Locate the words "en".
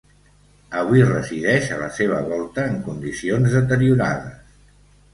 2.73-2.83